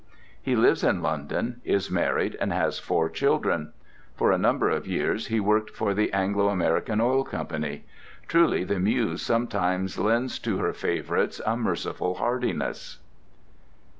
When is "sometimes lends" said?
9.21-10.39